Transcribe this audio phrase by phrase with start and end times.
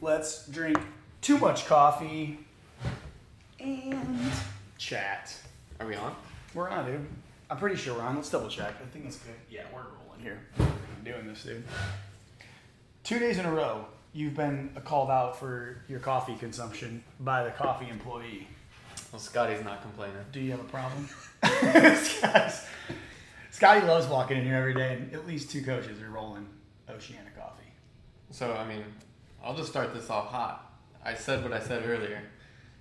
[0.00, 0.78] let's drink
[1.20, 2.38] too much coffee
[3.58, 4.18] and
[4.78, 5.34] chat.
[5.78, 6.14] Are we on?
[6.54, 7.06] We're on, dude.
[7.50, 8.16] I'm pretty sure we're on.
[8.16, 8.74] Let's double check.
[8.82, 9.34] I think it's good.
[9.50, 10.40] Yeah, we're rolling here.
[10.58, 11.64] I'm doing this, dude.
[13.04, 17.50] Two days in a row, you've been called out for your coffee consumption by the
[17.50, 18.46] coffee employee.
[19.12, 20.16] Well, Scotty's not complaining.
[20.32, 21.08] Do you have a problem?
[21.96, 22.66] Scotty's-
[23.50, 26.46] Scotty loves walking in here every day, and at least two coaches are rolling
[26.88, 27.64] Oceana coffee.
[28.30, 28.84] So, I mean,
[29.42, 30.72] I'll just start this off hot.
[31.04, 32.22] I said what I said earlier.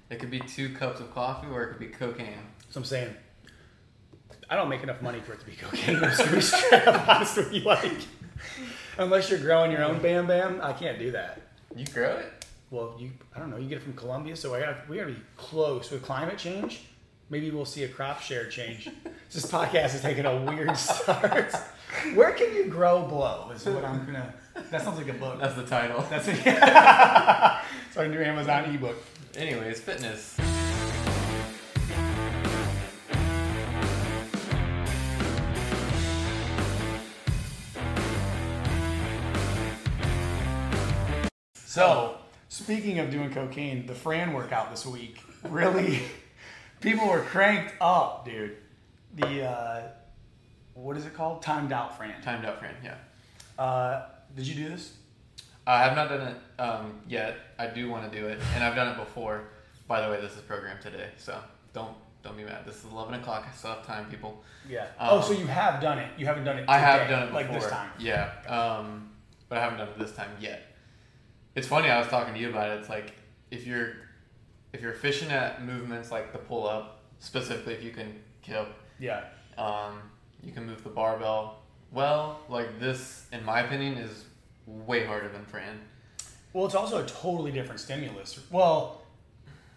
[0.09, 2.39] It could be two cups of coffee or it could be cocaine.
[2.69, 3.15] So I'm saying,
[4.49, 6.03] I don't make enough money for it to be cocaine.
[6.03, 7.61] I'm straight up honest with you.
[7.61, 7.91] Like,
[8.97, 11.41] unless you're growing your own Bam Bam, I can't do that.
[11.75, 12.45] You grow it?
[12.71, 13.57] Well, you, I don't know.
[13.57, 16.85] You get it from Colombia, so I got we gotta be close with climate change.
[17.29, 18.89] Maybe we'll see a crop share change.
[19.31, 21.53] this podcast is taking a weird start.
[22.13, 23.51] Where can you grow blow?
[23.53, 24.33] Is what I'm gonna.
[24.71, 25.39] That sounds like a book.
[25.39, 26.05] That's the title.
[26.09, 26.37] That's it.
[26.43, 28.97] so I can do Amazon ebook.
[29.35, 30.35] Anyways, fitness.
[41.65, 42.17] So,
[42.49, 46.01] speaking of doing cocaine, the Fran workout this week really,
[46.81, 48.57] people were cranked up, dude.
[49.15, 49.81] The uh,
[50.73, 51.41] what is it called?
[51.41, 52.21] Timed out Fran.
[52.21, 52.75] Timed out Fran.
[52.83, 52.95] yeah.
[53.57, 54.93] Uh, did you do this?
[55.67, 57.37] I have not done it um, yet.
[57.57, 59.43] I do want to do it, and I've done it before.
[59.87, 61.37] By the way, this is programmed today, so
[61.73, 62.65] don't don't be mad.
[62.65, 63.45] This is eleven o'clock.
[63.47, 64.43] I still have time, people.
[64.67, 64.87] Yeah.
[64.99, 66.11] Um, oh, so you have done it?
[66.17, 66.65] You haven't done it?
[66.67, 67.41] I have today, done it before.
[67.41, 67.91] like this time.
[67.99, 69.11] Yeah, um,
[69.47, 70.75] but I haven't done it this time yet.
[71.55, 71.89] It's funny.
[71.89, 72.79] I was talking to you about it.
[72.79, 73.13] It's like
[73.51, 73.93] if you're
[74.73, 78.65] if you're efficient at movements like the pull up, specifically if you can kill,
[78.99, 79.23] Yeah.
[79.57, 79.99] um,
[80.43, 81.58] you can move the barbell
[81.91, 82.39] well.
[82.49, 84.25] Like this, in my opinion, is
[84.65, 85.79] way harder than Fran
[86.53, 88.39] Well, it's also a totally different stimulus.
[88.51, 89.01] Well,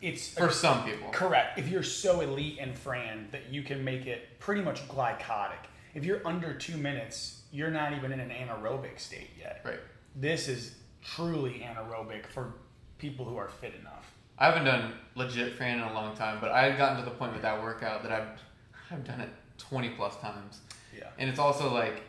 [0.01, 1.11] it's for some people.
[1.11, 1.59] Correct.
[1.59, 5.67] If you're so elite and Fran that you can make it pretty much glycolytic.
[5.95, 9.63] If you're under two minutes, you're not even in an anaerobic state yet.
[9.65, 9.79] Right.
[10.17, 12.55] This is truly anaerobic for
[12.99, 14.13] people who are fit enough.
[14.39, 17.15] I haven't done legit Fran in a long time, but I had gotten to the
[17.17, 18.41] point with that workout that I've
[18.91, 20.61] I've done it twenty plus times.
[20.97, 21.05] Yeah.
[21.19, 22.03] And it's also like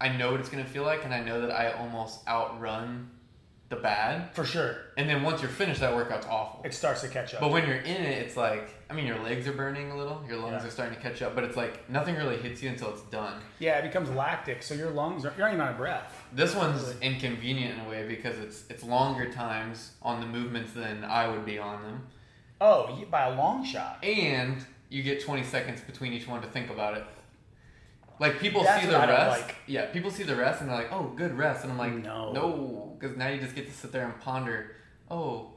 [0.00, 3.10] I know what it's gonna feel like, and I know that I almost outrun
[3.70, 4.34] the bad.
[4.34, 4.76] For sure.
[4.98, 6.60] And then once you're finished, that workout's awful.
[6.64, 7.40] It starts to catch up.
[7.40, 10.22] But when you're in it, it's like I mean, your legs are burning a little,
[10.28, 10.68] your lungs Yeah.
[10.68, 13.40] are starting to catch up, but it's like nothing really hits you until it's done.
[13.58, 16.22] yeah, it becomes lactic, so your lungs are you're not even out of breath.
[16.32, 21.02] This one's inconvenient in a way because it's it's longer times on the movements than
[21.04, 22.06] I would be on them,
[22.60, 24.04] Oh, by a long shot.
[24.04, 27.04] and you get 20 seconds between each one to think about it.
[28.18, 29.56] Like people That's see the rest, like.
[29.66, 29.86] yeah.
[29.86, 32.32] People see the rest and they're like, "Oh, good rest," and I'm like, No.
[32.32, 34.76] no," because now you just get to sit there and ponder.
[35.10, 35.50] Oh,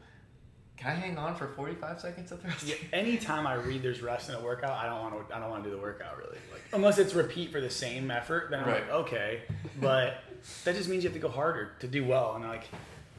[0.75, 2.63] can I hang on for 45 seconds at the rest?
[2.65, 5.35] Yeah, anytime I read there's rest in a workout, I don't want to.
[5.35, 6.37] I don't want to do the workout really.
[6.51, 9.41] Like unless it's repeat for the same effort, then I'm like okay.
[9.79, 10.23] But
[10.63, 12.65] that just means you have to go harder to do well, and like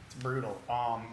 [0.05, 0.59] it's brutal.
[0.69, 1.07] Um,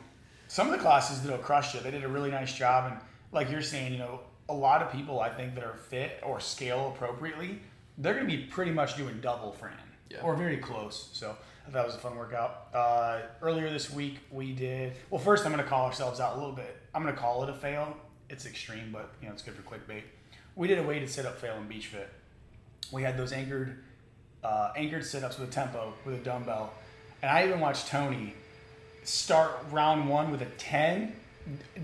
[0.48, 3.00] some of the classes that'll crush you, they did a really nice job, and
[3.32, 6.38] like you're saying, you know, a lot of people I think that are fit or
[6.40, 7.60] scale appropriately,
[7.98, 9.72] they're gonna be pretty much doing double Fran
[10.10, 10.20] Yeah.
[10.22, 11.08] or very close.
[11.12, 11.36] So
[11.66, 12.68] I thought it was a fun workout.
[12.74, 14.92] Uh, earlier this week we did.
[15.10, 16.76] Well, first I'm gonna call ourselves out a little bit.
[16.94, 17.96] I'm gonna call it a fail.
[18.28, 20.02] It's extreme, but you know it's good for clickbait.
[20.54, 22.06] We did a weighted sit up fail in BeachFit.
[22.92, 23.82] We had those anchored
[24.44, 26.72] uh, anchored sit ups with a tempo with a dumbbell,
[27.22, 28.34] and I even watched Tony
[29.02, 31.14] start round one with a ten.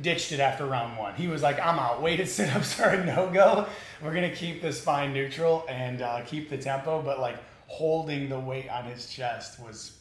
[0.00, 1.14] Ditched it after round one.
[1.14, 2.02] He was like, "I'm out.
[2.02, 3.66] Weighted sit ups are a no go.
[4.02, 7.36] We're gonna keep the spine neutral and uh, keep the tempo, but like
[7.68, 9.98] holding the weight on his chest was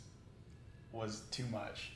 [0.91, 1.91] was too much."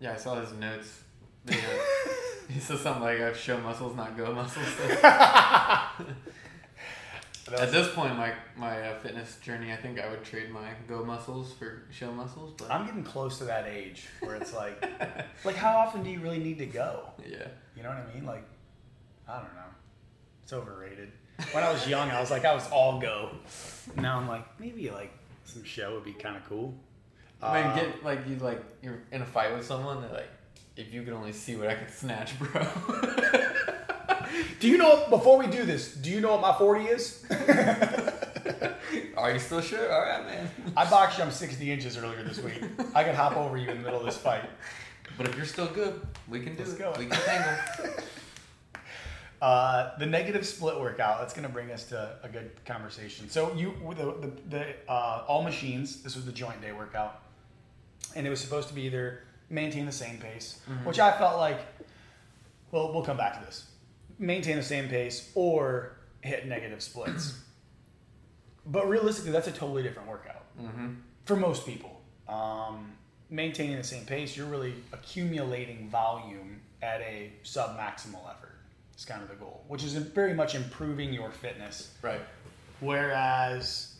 [0.00, 1.00] Yeah, I saw his notes.
[1.44, 1.68] Video.
[2.48, 4.66] he said something like, "I have show muscles, not go muscles."
[7.52, 11.04] At this point, my my uh, fitness journey, I think I would trade my go
[11.04, 12.52] muscles for show muscles.
[12.58, 14.82] But I'm getting close to that age where it's like,
[15.44, 17.10] like how often do you really need to go?
[17.26, 17.46] yeah,
[17.76, 18.26] You know what I mean?
[18.26, 18.44] Like,
[19.28, 19.70] I don't know.
[20.42, 21.12] It's overrated.
[21.52, 23.30] When I was young, I was like, I was all go.
[23.96, 25.12] Now I'm like, maybe like
[25.44, 26.74] some show would be kind of cool.
[27.40, 30.02] I mean, Uh, get like you like you're in a fight with someone.
[30.02, 30.30] They're like,
[30.76, 32.66] if you could only see what I could snatch, bro.
[34.60, 35.06] do you know?
[35.10, 37.24] Before we do this, do you know what my forty is?
[39.16, 39.92] Are you still sure?
[39.92, 40.48] All right, man.
[40.76, 42.62] I box jumped sixty inches earlier this week.
[42.94, 44.48] I could hop over you in the middle of this fight.
[45.16, 46.78] But if you're still good, we can do it.
[46.78, 46.94] go.
[46.98, 47.94] We can tangle.
[49.40, 51.20] Uh, the negative split workout.
[51.20, 53.28] That's going to bring us to a good conversation.
[53.30, 56.02] So you the the, the uh, all machines.
[56.02, 57.22] This was the joint day workout,
[58.16, 60.84] and it was supposed to be either maintain the same pace, Mhm.
[60.84, 61.60] which I felt like.
[62.72, 63.66] Well, we'll come back to this.
[64.18, 67.38] Maintain the same pace or hit negative splits.
[68.66, 70.94] but realistically, that's a totally different workout Mm-hmm.
[71.24, 72.00] for most people.
[72.28, 72.92] Um,
[73.30, 78.56] maintaining the same pace, you're really accumulating volume at a sub maximal effort.
[78.92, 81.94] It's kind of the goal, which is very much improving your fitness.
[82.02, 82.20] Right.
[82.80, 83.94] Whereas,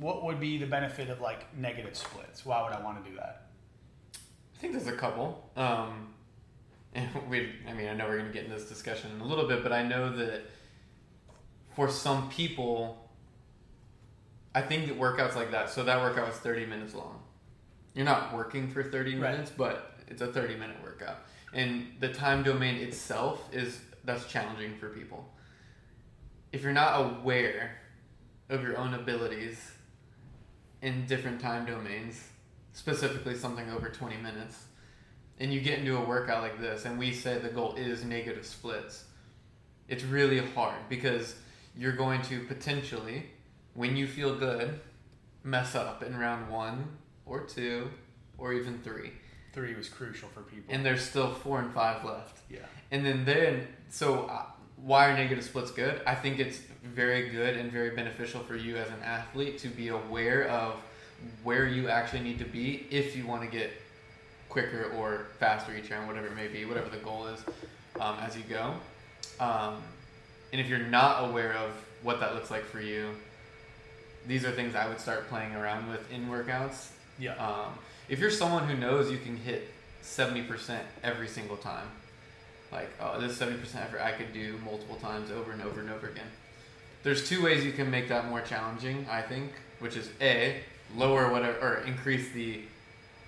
[0.00, 2.44] what would be the benefit of like negative splits?
[2.44, 3.46] Why would I want to do that?
[4.14, 5.48] I think there's a couple.
[5.56, 6.12] Um,
[7.28, 9.46] we, I mean, I know we're going to get into this discussion in a little
[9.46, 10.42] bit, but I know that
[11.74, 13.08] for some people,
[14.54, 17.20] I think that workouts like that, so that workout was 30 minutes long.
[17.94, 19.32] You're not working for 30 Right.
[19.32, 21.18] minutes, but it's a 30 minute workout.
[21.52, 25.28] And the time domain itself is, that's challenging for people.
[26.52, 27.78] If you're not aware
[28.48, 29.72] of your own abilities
[30.80, 32.22] in different time domains,
[32.72, 34.64] specifically something over 20 minutes,
[35.40, 38.44] and you get into a workout like this, and we say the goal is negative
[38.44, 39.04] splits,
[39.88, 41.36] it's really hard because
[41.76, 43.26] you're going to potentially,
[43.74, 44.80] when you feel good,
[45.44, 46.88] mess up in round one
[47.24, 47.88] or two
[48.36, 49.12] or even three.
[49.52, 50.74] Three was crucial for people.
[50.74, 52.40] And there's still four and five left.
[52.50, 54.42] yeah, And then then so uh,
[54.76, 56.00] why are negative splits good?
[56.06, 59.88] I think it's very good and very beneficial for you as an athlete to be
[59.88, 60.74] aware of
[61.42, 63.72] where you actually need to be if you want to get
[64.48, 67.40] quicker or faster each round, whatever it may be, whatever the goal is
[68.00, 68.74] um, as you go.
[69.40, 69.82] Um,
[70.52, 71.70] and if you're not aware of
[72.02, 73.10] what that looks like for you,
[74.26, 77.74] these are things I would start playing around with in workouts yeah, um,
[78.08, 79.68] if you're someone who knows you can hit
[80.02, 81.88] 70% every single time,
[82.70, 86.08] like, oh, this 70% effort I could do multiple times over and over and over
[86.08, 86.26] again.
[87.02, 90.60] There's two ways you can make that more challenging, I think, which is A,
[90.96, 92.60] lower whatever, or increase the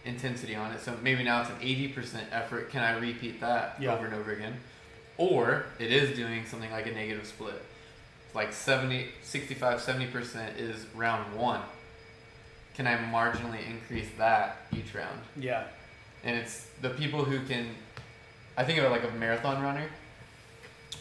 [0.05, 0.81] intensity on it.
[0.81, 2.71] So maybe now it's an 80% effort.
[2.71, 3.95] Can I repeat that Yeah.
[3.95, 4.59] over and over again?
[5.19, 7.63] Or it is doing something like a negative split.
[8.35, 11.63] Like 70, 65, 70% is round one
[12.77, 15.21] can I marginally increase that each round?
[15.37, 15.65] yeah,
[16.25, 17.75] And it's the people who can,
[18.57, 19.87] I think of it like a marathon runner.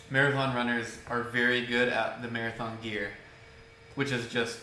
[0.09, 3.11] Marathon runners are very good at the marathon gear,
[3.95, 4.59] which is just,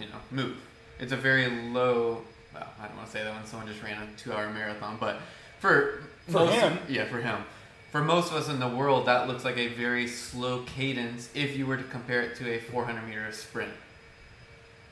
[0.00, 0.56] you know, move.
[0.98, 2.22] It's a very low,
[2.60, 4.96] well, I don't want to say that when someone just ran a two hour marathon,
[4.98, 5.20] but
[5.60, 6.78] for, For most, him.
[6.88, 7.44] Yeah, for him.
[7.92, 11.56] For most of us in the world, that looks like a very slow cadence if
[11.56, 13.72] you were to compare it to a 400 meter sprint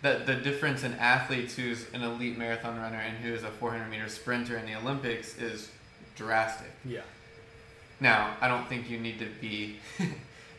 [0.04, 3.88] that the difference in athletes who's an elite marathon runner and who is a 400
[3.88, 5.70] meter sprinter in the Olympics is
[6.14, 6.70] drastic.
[6.84, 7.00] yeah,
[8.00, 9.76] Now, I don't think you need to be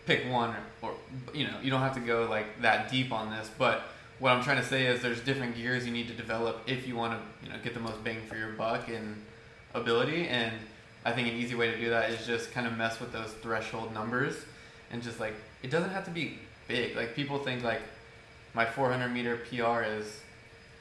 [0.08, 0.94] pick one or, or
[1.32, 3.84] you know, you don't have to go like that deep on this, but
[4.20, 6.96] what I'm trying to say is there's different gears you need to develop if you
[6.96, 9.22] want to, you know, get the most bang for your buck and
[9.74, 10.54] ability and
[11.04, 13.32] I think an easy way to do that is just kind of mess with those
[13.42, 14.36] threshold numbers
[14.92, 16.96] and just like it doesn't have to be big.
[16.96, 17.82] Like people think like
[18.54, 20.22] my 400 meter PR is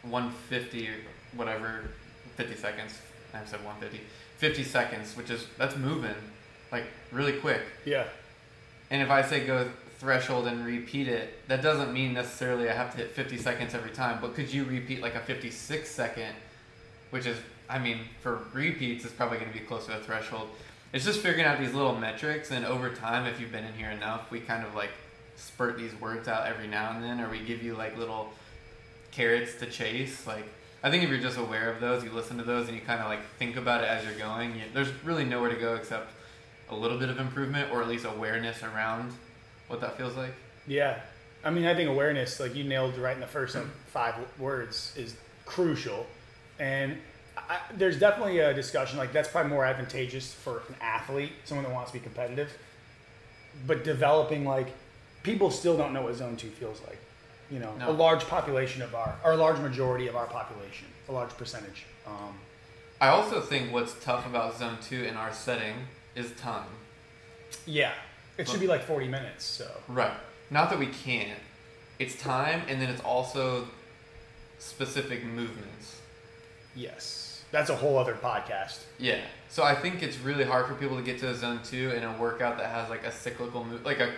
[0.02, 0.88] 150
[1.36, 1.90] whatever,
[2.36, 2.98] 50 seconds.
[3.34, 4.00] I said 150,
[4.38, 6.14] 50 seconds, which is that's moving
[6.70, 7.62] like really quick.
[7.84, 8.04] yeah,
[8.90, 9.68] And if I say go
[9.98, 13.90] threshold and repeat it, that doesn't mean necessarily I have to hit 50 seconds every
[13.90, 14.18] time.
[14.20, 16.34] But could you repeat like a 56 second,
[17.10, 17.36] which is,
[17.68, 20.48] I mean, for repeats, it's probably going to be close to a threshold.
[20.92, 23.90] It's just figuring out these little metrics, and over time, if you've been in here
[23.90, 24.90] enough, we kind of like
[25.36, 28.32] spurt these words out every now and then, or we give you like little
[29.10, 30.26] carrots to chase.
[30.26, 30.44] Like,
[30.84, 33.00] I think if you're just aware of those, you listen to those, and you kind
[33.00, 36.12] of like think about it as you're going, you, there's really nowhere to go except
[36.70, 39.12] a little bit of improvement, or at least awareness around
[39.68, 40.30] what that feels like.
[40.66, 41.00] yeah.
[41.46, 43.54] I mean, I think awareness, like you nailed right in the first
[43.88, 46.06] five words, is crucial.
[46.58, 46.96] And
[47.36, 51.72] I, there's definitely a discussion like that's probably more advantageous for an athlete, someone that
[51.74, 52.50] wants to be competitive.
[53.66, 54.68] But developing like
[55.22, 56.98] people still don't know what zone two feels like.
[57.50, 57.90] You know, No.
[57.90, 61.84] a large population of our, or a large majority of our population, a large percentage.
[62.06, 62.38] Um,
[63.02, 65.74] I also think what's tough about zone two in our setting
[66.16, 66.68] is time.
[67.66, 67.92] yeah,
[68.38, 69.44] it should be like 40 minutes.
[69.44, 70.12] So Right.
[70.50, 71.38] Not that we can't.
[71.98, 73.68] It's time, and then it's also
[74.58, 76.00] specific movements.
[76.74, 78.80] yes, that's a whole other podcast.
[78.98, 79.20] Yeah.
[79.48, 82.02] So I think it's really hard for people to get to a zone two in
[82.02, 84.12] a workout that has like a cyclical move, like a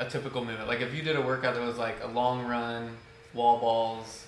[0.00, 0.68] a typical movement.
[0.68, 2.96] Like if you did a workout that was like a long run,
[3.34, 4.26] wall balls,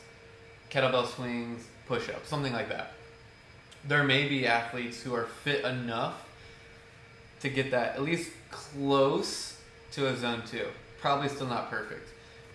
[0.70, 2.92] kettlebell swings, push ups, something like that.
[3.86, 6.28] There may be athletes who are fit enough
[7.40, 9.56] to get that at least close
[9.92, 10.66] to a zone two.
[11.00, 12.08] Probably still not perfect.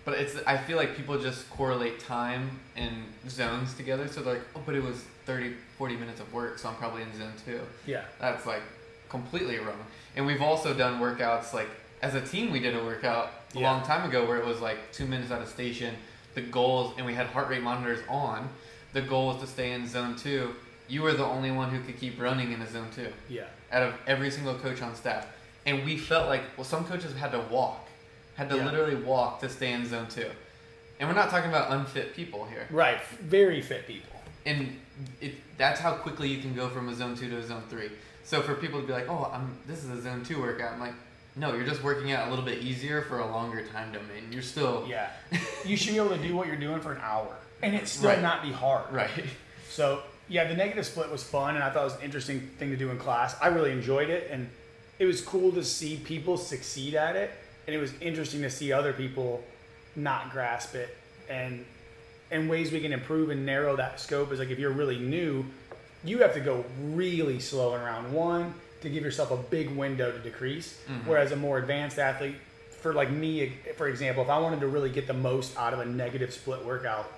[0.04, 2.94] But it's I feel like people just correlate time and
[3.28, 4.06] zones together.
[4.06, 7.02] So they're like, oh, but it was 30, 40 minutes of work, so I'm probably
[7.02, 7.60] in zone two.
[7.86, 8.04] Yeah.
[8.20, 8.62] That's like
[9.08, 9.78] completely wrong.
[10.14, 11.68] And we've also done workouts like
[12.02, 12.52] as a team.
[12.52, 13.70] We did a workout a Yeah.
[13.72, 15.94] long time ago where it was like two minutes at a station.
[16.34, 18.48] The goals and we had heart rate monitors on.
[18.92, 20.54] The goal was to stay in zone two.
[20.88, 23.46] You were the only one who could keep running in a zone two Yeah.
[23.72, 25.26] out of every single coach on staff.
[25.66, 27.86] And we felt like well, some coaches had to walk,
[28.36, 28.64] had to Yeah.
[28.64, 30.30] literally walk to stay in zone two.
[30.98, 32.66] And we're not talking about unfit people here.
[32.70, 33.02] Right.
[33.20, 34.18] Very fit people.
[34.46, 34.78] And
[35.20, 37.90] it, that's how quickly you can go from a zone two to a zone three.
[38.24, 40.80] So for people to be like, oh, I'm this is a zone two workout, I'm
[40.80, 40.94] like,
[41.34, 44.28] no, you're just working out a little bit easier for a longer time domain.
[44.30, 45.10] You're still Yeah.
[45.66, 48.10] you should be able to do what you're doing for an hour, and it still
[48.10, 48.22] Right.
[48.22, 48.90] not be hard.
[48.92, 49.10] right.
[49.68, 52.70] So yeah, the negative split was fun, and I thought it was an interesting thing
[52.70, 53.36] to do in class.
[53.40, 54.48] I really enjoyed it, and
[54.98, 57.30] it was cool to see people succeed at it,
[57.66, 59.42] and it was interesting to see other people
[59.94, 60.96] not grasp it,
[61.28, 61.64] and
[62.30, 65.44] and ways we can improve and narrow that scope is like if you're really new,
[66.04, 70.10] you have to go really slow in round one to give yourself a big window
[70.10, 70.80] to decrease.
[70.88, 71.08] Mm-hmm.
[71.08, 72.34] Whereas a more advanced athlete,
[72.80, 75.80] for like me, for example, if I wanted to really get the most out of
[75.80, 77.10] a negative split workout,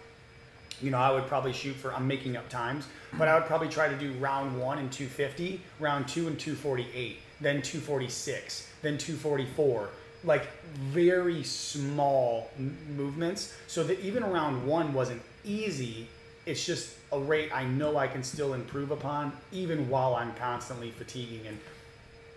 [0.81, 2.87] you know, I would probably shoot for, I'm making up times,
[3.19, 7.19] but I would probably try to do round one and 250, round two and 248,
[7.41, 9.89] then 246, then 244.
[10.25, 16.09] Like very small m- movements, so that even round one wasn't easy.
[16.45, 20.91] It's just a rate I know I can still improve upon, even while I'm constantly
[20.91, 21.47] fatiguing.
[21.47, 21.59] And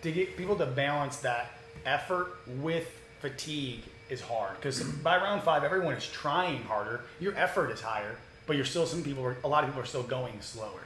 [0.02, 1.50] to get people to balance that
[1.84, 2.86] effort with
[3.20, 3.80] fatigue
[4.10, 7.00] is hard because by round five, everyone is trying harder.
[7.18, 8.16] Your effort is higher,
[8.46, 9.24] but you're still some people.
[9.24, 10.82] Are, a lot of people are still going slower.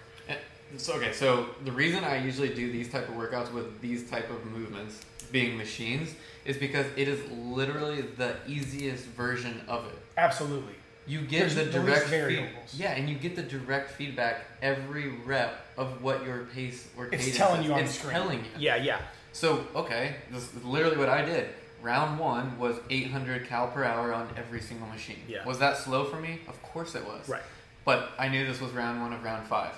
[0.78, 4.30] So okay, so the reason I usually do these type of workouts with these type
[4.30, 5.00] of movements
[5.32, 6.14] being machines
[6.44, 9.98] is because it is literally the easiest version of it.
[10.16, 10.74] Absolutely.
[11.06, 15.64] You get There's the direct feed, yeah, and you get the direct feedback every rep
[15.76, 17.28] of what your pace or cadence.
[17.28, 17.66] It's telling is.
[17.68, 18.12] you on it's the screen.
[18.12, 18.50] telling you.
[18.58, 19.00] Yeah, yeah.
[19.32, 21.48] So okay, this is literally what I did.
[21.80, 25.20] Round one was 800 cal per hour on every single machine.
[25.28, 25.44] Yeah.
[25.46, 26.40] Was that slow for me?
[26.48, 27.28] Of course it was.
[27.28, 27.42] Right.
[27.84, 29.74] But I knew this was round one of round five,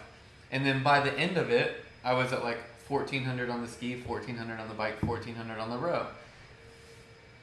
[0.50, 4.00] and then by the end of it, I was at like 1400 on the ski,
[4.00, 6.06] 1400 on the bike, 1400 on the row.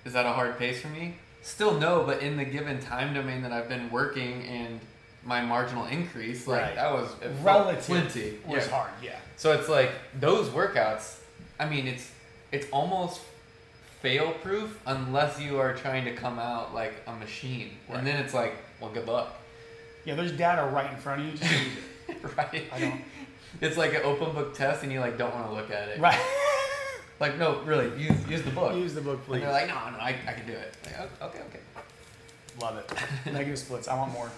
[0.06, 1.16] Is that a hard pace for me?
[1.42, 4.80] Still no, but in the given time domain that I've been working and
[5.24, 6.76] my marginal increase, like Right.
[6.76, 7.10] that was
[7.42, 8.38] Relative plenty.
[8.46, 8.72] was Yeah.
[8.72, 8.92] hard.
[9.02, 9.16] Yeah.
[9.38, 11.18] So it's like those workouts.
[11.60, 12.12] I mean, it's
[12.52, 13.22] it's almost
[14.02, 17.98] fail proof unless you are trying to come out like a machine, Right.
[17.98, 19.34] and then it's like, well, good luck,
[20.06, 21.72] Yeah, there's data right in front of you.
[22.08, 22.38] Just use it.
[22.38, 22.64] right?
[22.74, 23.02] I don't.
[23.62, 26.00] It's like an open book test, and you like don't want to look at it.
[26.00, 26.20] Right.
[27.18, 28.76] Like no, really, use use the book.
[28.76, 29.40] use the book, and please.
[29.40, 30.76] they're like, no, no, I, I can do it.
[30.84, 31.60] Like, "Oh, okay, okay.
[32.62, 32.92] Love it.
[33.32, 33.88] Negative splits.
[33.88, 34.30] I want more.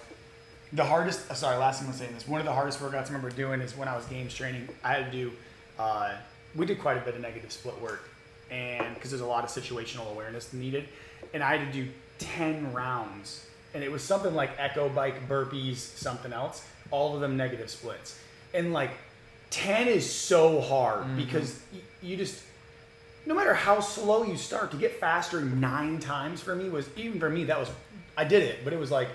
[0.74, 1.31] The hardest.
[1.31, 2.27] uh, Sorry, last thing I'm saying this.
[2.27, 4.69] One of the hardest workouts I remember doing is when I was games training.
[4.83, 5.31] I had to do.
[5.79, 6.13] Uh,
[6.55, 8.07] we did quite a bit of negative split work,
[8.51, 10.88] and because there's a lot of situational awareness needed,
[11.33, 13.43] and I had to do ten rounds,
[13.74, 16.63] and it was something like echo bike burpees, something else.
[16.91, 18.20] All of them negative splits,
[18.53, 18.91] and like
[19.50, 22.41] ten is so hard because y- you just
[23.25, 27.20] no matter how slow you start to get faster nine times for me was even
[27.20, 27.70] for me that was
[28.17, 29.10] I did it, but it was like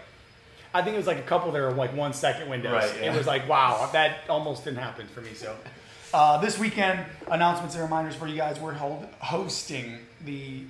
[0.75, 2.73] I think it was like a couple there were like one second windows.
[2.73, 3.13] Right, yeah.
[3.13, 5.35] It was like wow, that almost didn't happen for me.
[5.35, 5.55] So
[6.15, 8.59] uh, this weekend, announcements and reminders for you guys.
[8.61, 10.63] We're hold, hosting the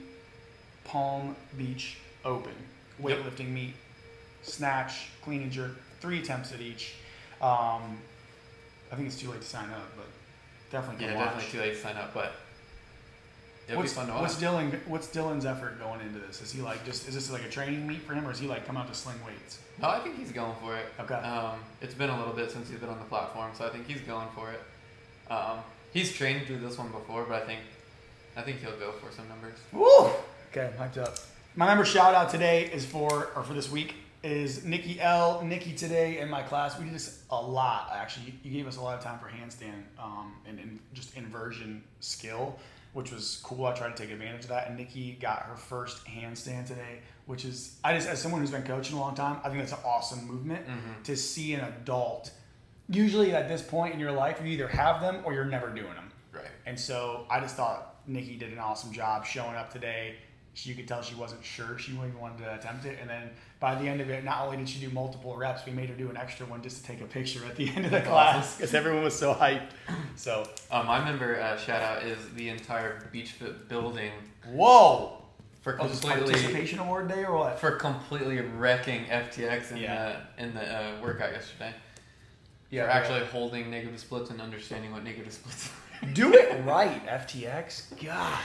[0.85, 2.53] Palm Beach Open
[3.05, 3.19] Yep.
[3.19, 3.75] weightlifting meet,
[4.43, 6.95] snatch, clean and jerk, three attempts at each.
[7.41, 7.99] Um,
[8.91, 10.07] I think it's too late to sign up, but
[10.71, 11.29] definitely Yeah, come watch.
[11.37, 12.33] definitely too late to sign up, but
[13.69, 14.23] it'll What's, be fun to watch.
[14.23, 14.87] what's Dylan?
[14.87, 16.43] What's Dylan's effort going into this?
[16.43, 17.09] Is he like just?
[17.09, 18.95] Is this like a training meet for him, or is he like come out to
[18.95, 19.61] sling weights?
[19.81, 20.85] No, I think he's going for it.
[21.01, 21.15] Okay.
[21.15, 23.87] Um, it's been a little bit since he's been on the platform, so I think
[23.89, 24.61] he's going for it.
[25.33, 25.59] Um,
[25.95, 27.61] he's trained through this one before, but I think
[28.37, 29.55] I think he'll go for some numbers.
[29.73, 30.11] Woo!
[30.51, 31.17] Okay, hyped up.
[31.57, 35.43] My member shout out today is for, or for this week, is Nikki L.
[35.45, 36.79] Nikki today in my class.
[36.79, 38.35] We did this a lot, actually.
[38.43, 42.57] You gave us a lot of time for handstand um, and, and just inversion skill,
[42.93, 43.67] which was cool.
[43.67, 44.69] I tried to take advantage of that.
[44.69, 48.63] And Nikki got her first handstand today, which is, I just, as someone who's been
[48.63, 50.67] coaching a long time, I think that's an awesome movement
[51.05, 52.31] to see an adult.
[52.89, 55.95] Usually at this point in your life, you either have them or you're never doing
[55.95, 56.11] them.
[56.33, 56.47] Right.
[56.67, 60.17] And so I just thought Nikki did an awesome job showing up today.
[60.55, 62.99] She, you could tell she wasn't sure she even wanted to attempt it.
[63.01, 65.73] And then by the end of it, not only did she do multiple reps, we
[65.73, 67.91] made her do an extra one just to take a picture at the end of
[67.91, 69.71] the class because everyone was so hyped.
[70.17, 74.13] So, Uh, my member uh, shout out is the entire BeachFit building
[74.47, 75.19] whoa!
[75.63, 77.59] for Oh, completely participation award day or what?
[77.59, 80.17] for completely wrecking FTX in Yeah.
[80.37, 81.73] the in the uh, workout yesterday.
[82.71, 82.95] Yeah, for yeah.
[82.97, 85.71] actually holding negative splits and understanding what negative splits
[86.03, 86.09] are.
[86.13, 87.85] Do it right, FTX.
[88.05, 88.39] God.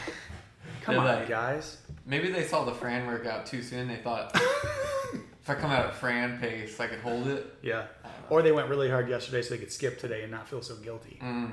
[0.81, 1.77] Come They're on, like- guys.
[2.05, 3.87] Maybe they saw the Fran workout too soon.
[3.89, 4.31] They thought
[5.13, 7.53] if I come out at Fran pace, I could hold it.
[7.61, 7.87] Yeah.
[8.29, 10.75] Or they went really hard yesterday so they could skip today and not feel so
[10.75, 11.19] guilty.
[11.21, 11.51] Mm,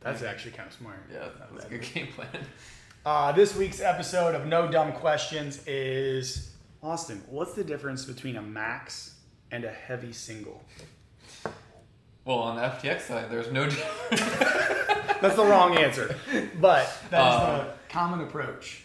[0.00, 1.04] That's actually kind of smart.
[1.12, 2.28] yeah, Not that was a good game plan.
[3.06, 6.52] Uh, this week's episode of No Dumb Questions is
[6.82, 7.22] Austin.
[7.28, 9.14] What's the difference between a max
[9.52, 10.62] and a heavy single?
[12.24, 13.68] Well, on the FTX side, there's no.
[15.20, 16.14] That's the wrong answer,
[16.60, 18.82] but that is Uh, the common approach.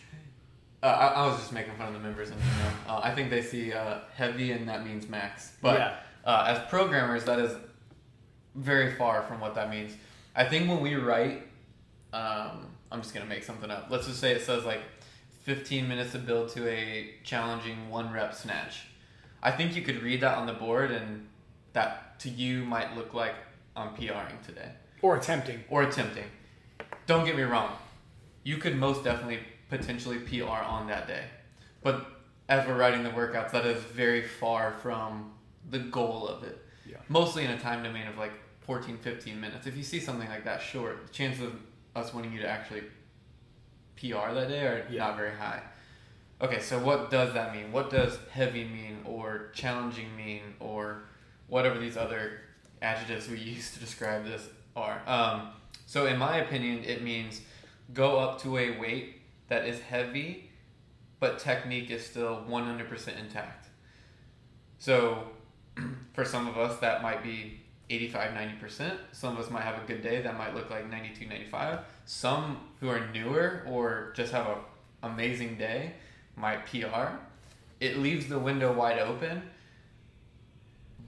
[0.83, 2.73] Uh, I, I was just making fun of the members in general.
[2.87, 5.53] Uh, I think they see uh, heavy and that means max.
[5.61, 5.95] But Yeah.
[6.25, 7.55] uh, as programmers, that is
[8.55, 9.93] very far from what that means.
[10.35, 11.47] I think when we write,
[12.13, 13.87] um, I'm just going to make something up.
[13.89, 14.81] Let's just say it says like
[15.43, 18.85] 15 minutes to build to a challenging one rep snatch.
[19.41, 21.27] I think you could read that on the board and
[21.73, 23.35] that to you might look like
[23.75, 24.69] I'm PRing today
[25.01, 25.63] Or attempting.
[25.69, 26.25] or attempting.
[27.05, 27.71] Don't get me wrong.
[28.47, 31.25] You could most definitely potentially PR on that day.
[31.83, 32.05] But
[32.47, 35.33] as we're writing the workouts, that is very far from
[35.69, 36.57] the goal of it.
[36.89, 36.95] Yeah.
[37.09, 39.67] Mostly in a time domain of like 14, 15 minutes.
[39.67, 41.55] If you see something like that short, the chances of
[41.93, 42.83] us wanting you to actually
[43.97, 45.07] PR that day are Yeah.
[45.07, 45.61] not very high.
[46.39, 47.73] Okay, so what does that mean?
[47.73, 51.01] What does heavy mean or challenging mean or
[51.47, 52.39] whatever these other
[52.81, 55.01] adjectives we use to describe this are?
[55.05, 55.49] Um,
[55.85, 57.41] so, in my opinion, it means
[57.94, 60.50] go up to a weight that is heavy,
[61.20, 63.70] but technique is still 100% intact.
[64.77, 65.24] So,
[66.13, 68.98] for some of us, that might be 85 90%.
[69.12, 71.79] Some of us might have a good day that might look like 92 95.
[72.06, 74.58] Some who are newer or just have a
[75.03, 75.94] amazing day
[76.36, 77.15] might PR.
[77.79, 79.44] It leaves the window wide open,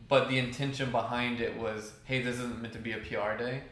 [0.08, 3.64] but the intention behind it was hey, this isn't meant to be a PR day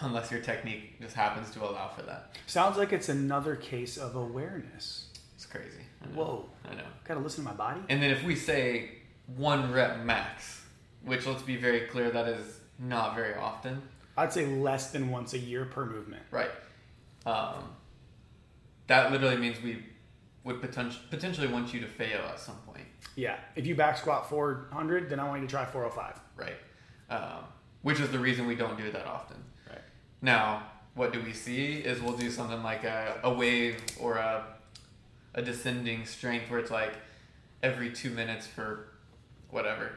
[0.06, 2.36] unless your technique just happens to allow for that.
[2.46, 5.08] Sounds like it's another case of awareness.
[5.34, 5.82] It's crazy.
[6.02, 6.06] I.
[6.08, 6.48] Whoa.
[6.70, 6.84] I know.
[7.04, 7.80] Gotta listen to my body.
[7.88, 8.90] And then if we say
[9.36, 10.62] one rep max,
[11.04, 13.82] which let's be very clear, that is not very often,
[14.16, 16.22] I'd say less than once a year per movement.
[16.30, 16.50] right?
[17.26, 17.64] Um,
[18.86, 19.84] that literally means we
[20.44, 23.36] would poten- potentially want you to fail at some point, Yeah.
[23.56, 26.18] If you back squat 400, then I want you to try 405.
[26.36, 26.56] right?
[27.10, 27.44] Um,
[27.82, 29.36] which is the reason we don't do it that often.
[30.22, 34.44] Now, what do we see is we'll do something like a, a wave or a,
[35.34, 36.94] a descending strength where it's like
[37.62, 38.88] every two minutes for
[39.50, 39.92] whatever,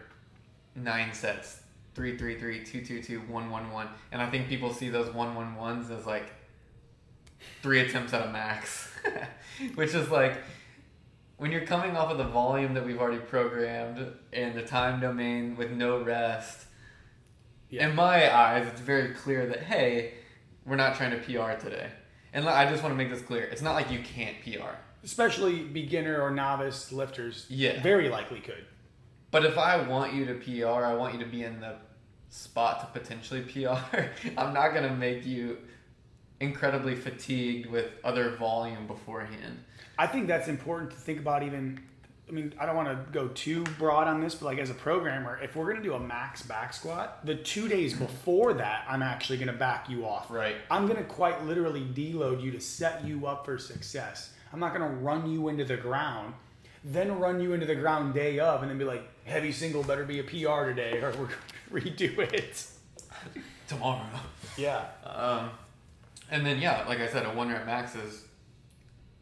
[0.76, 1.62] nine sets,
[1.96, 3.88] three, three, three, two, two, two, one, one, one.
[4.12, 6.32] And I think people see those one, one, ones as like
[7.62, 8.90] three attempts at a max,
[9.76, 10.38] which is like
[11.38, 15.56] when you're coming off of the volume that we've already programmed and the time domain
[15.56, 16.68] with no rest.
[17.74, 17.90] Yeah.
[17.90, 20.14] In my eyes, it's very clear that hey,
[20.64, 21.90] we're not trying to PR today.
[22.32, 23.46] And I just want to make this clear.
[23.46, 24.76] It's not like you can't PR.
[25.04, 27.48] Especially beginner or novice lifters.
[27.50, 27.82] Yeah.
[27.82, 28.66] Very likely could.
[29.32, 31.78] But if I want you to PR, I want you to be in the
[32.30, 34.02] spot to potentially PR.
[34.38, 35.58] I'm not going to make you
[36.40, 39.64] incredibly fatigued with other volume beforehand.
[39.98, 41.82] I think that's important to think about even
[42.28, 44.74] I mean, I don't want to go too broad on this, but like as a
[44.74, 48.86] programmer, if we're going to do a max back squat, the 2 days before that,
[48.88, 50.32] I'm actually going to back you off.
[50.32, 50.56] Right.
[50.72, 54.34] I'm going to quite literally deload you to set you up for success.
[54.54, 56.34] I'm not going to run you into the ground,
[56.84, 60.06] then run you into the ground day of and then be like, "Heavy single better
[60.06, 61.28] be a PR today or we're
[61.72, 62.68] going to redo it."
[63.68, 64.06] Tomorrow.
[64.58, 64.86] Yeah.
[65.04, 65.50] Um,
[66.30, 68.26] and then, yeah, like I said, a one rep max is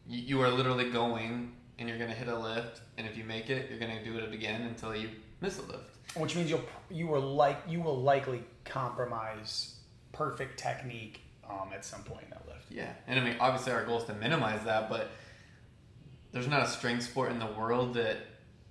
[0.06, 2.80] you are literally going and you're to hit a lift.
[2.96, 5.96] And if you make it, you're to do it again until you miss a lift.
[6.16, 9.76] Which means you'll you will like you will likely compromise
[10.12, 12.70] perfect technique um, at some point in that lift.
[12.70, 15.10] Yeah, and I mean, obviously, our goal is to minimize that, but
[16.32, 18.18] there's not a strength sport in the world that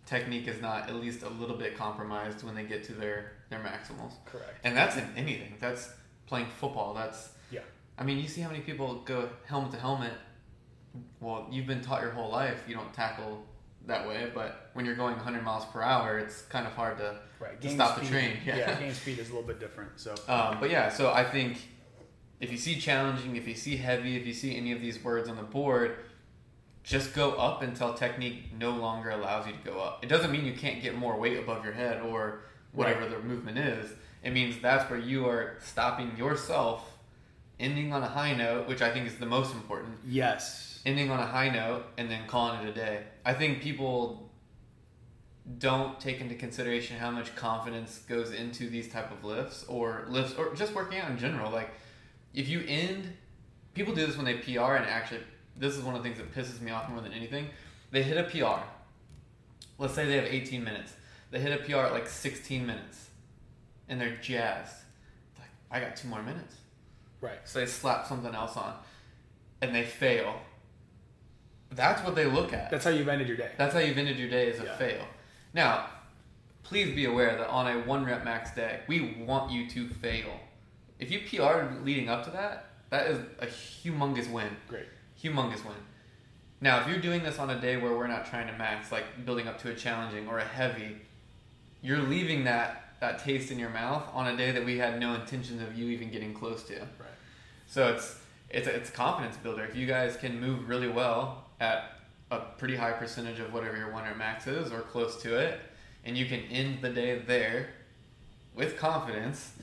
[0.05, 3.59] technique is not at least a little bit compromised when they get to their their
[3.59, 4.13] maximals.
[4.25, 4.59] Correct.
[4.63, 5.55] And that's in anything.
[5.59, 5.89] That's
[6.27, 6.93] playing football.
[6.93, 7.61] That's Yeah.
[7.97, 10.13] I mean, you see how many people go helmet to helmet.
[11.19, 13.43] Well, you've been taught your whole life you don't tackle
[13.87, 17.19] that way, but when you're going 100 miles per hour, it's kind of hard to,
[17.39, 17.59] Right.
[17.61, 18.37] to stop the train.
[18.45, 18.79] Yeah.
[18.79, 19.91] game speed is a little bit different.
[19.99, 21.57] So Um, but yeah, so I think
[22.39, 25.27] if you see challenging, if you see heavy, if you see any of these words
[25.29, 25.97] on the board,
[26.83, 30.03] just go up until technique no longer allows you to go up.
[30.03, 32.41] It doesn't mean you can't get more weight above your head or
[32.73, 33.91] whatever the movement is.
[34.23, 36.90] It means that's where you are stopping yourself,
[37.61, 39.97] ending on a high note, which I think is the most important.
[40.05, 40.67] yes.
[40.83, 43.03] Ending on a high note and then calling it a day.
[43.23, 44.31] I think people
[45.59, 50.33] don't take into consideration how much confidence goes into these type of lifts or lifts
[50.39, 51.51] or just working out in general.
[51.51, 51.69] Like
[52.33, 53.13] if you end,
[53.75, 55.21] people do this when they PR and actually
[55.55, 57.47] this is one of the things that pisses me off more than anything.
[57.91, 58.63] They hit a PR.
[59.77, 60.93] Let's say they have 18 minutes.
[61.29, 63.09] They hit a PR at like 16 minutes,
[63.87, 64.75] and they're jazzed.
[65.37, 66.55] Like I got two more minutes.
[67.21, 67.39] Right.
[67.45, 68.73] So they slap something else on,
[69.61, 70.35] and they fail.
[71.69, 72.69] That's what they look at.
[72.69, 73.51] That's how you've ended your day.
[73.57, 74.75] That's how you've ended your day as a Yeah.
[74.75, 75.07] fail.
[75.53, 75.87] Now,
[76.63, 80.39] please be aware that on a one rep max day, we want you to fail.
[80.99, 84.57] If you PR leading up to that, that is a humongous win.
[84.67, 84.87] Great.
[85.23, 85.75] Humongous win.
[86.59, 89.25] Now, if you're doing this on a day where we're not trying to max, like
[89.25, 90.97] building up to a challenging or a heavy,
[91.81, 95.15] you're leaving that that taste in your mouth on a day that we had no
[95.15, 96.77] intentions of you even getting close to.
[96.79, 97.09] Right.
[97.71, 98.17] So it's
[98.49, 99.63] it's a, it's a confidence builder.
[99.63, 101.93] If you guys can move really well at
[102.29, 105.57] a pretty high percentage of whatever your one rep max is or close to it,
[106.03, 107.69] and you can end the day there
[108.53, 109.53] with confidence,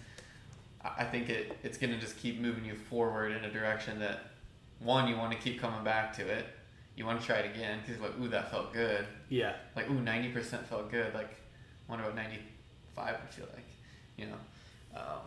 [0.83, 4.31] I think it it's gonna just keep moving you forward in a direction that
[4.79, 6.47] one you want to keep coming back to it.
[6.97, 9.07] You want to try it again because like ooh that felt good.
[9.29, 9.53] Yeah.
[9.77, 11.12] Like ooh ninety percent felt good.
[11.12, 11.37] Like
[11.88, 12.38] what ninety
[12.97, 13.66] five would feel like.
[14.16, 14.99] You know.
[14.99, 15.21] Um,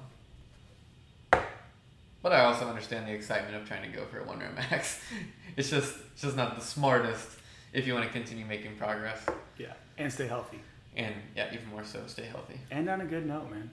[2.21, 5.01] but I also understand the excitement of trying to go for a one rep max.
[5.57, 7.27] It's just it's just not the smartest
[7.73, 9.21] if you want to continue making progress.
[9.57, 9.73] Yeah.
[9.97, 10.61] And stay healthy.
[10.95, 12.57] And yeah, even more so, stay healthy.
[12.71, 13.69] End on a good note, man.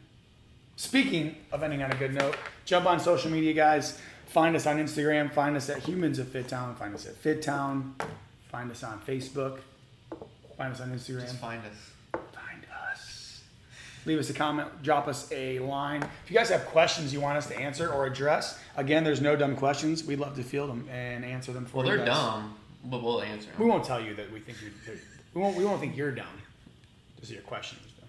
[0.74, 4.00] Speaking of ending on a good note, jump on social media, guys.
[4.26, 5.32] Find us on Instagram.
[5.32, 6.76] Find us at Humans of FitTown.
[6.76, 7.92] Find us at FitTown.
[8.50, 9.60] Find us on Facebook.
[10.56, 11.22] Find us on Instagram.
[11.22, 11.92] Just find us.
[14.08, 14.82] Leave us a comment.
[14.82, 16.02] Drop us a line.
[16.02, 19.36] If you guys have questions you want us to answer or address, again, there's no
[19.36, 20.02] dumb questions.
[20.02, 22.16] We'd love to field them and answer them for Well, you Well, they're guys.
[22.16, 22.54] dumb,
[22.86, 23.60] but we'll answer them.
[23.60, 24.96] We won't tell you that we think you're.
[25.34, 25.56] We won't.
[25.58, 26.26] We won't think you're dumb.
[27.20, 28.06] Just your questions though.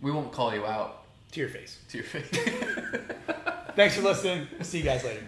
[0.00, 1.78] We won't call you out to your face.
[1.90, 2.28] to your face.
[3.76, 4.48] Thanks for listening.
[4.62, 5.22] See you guys later.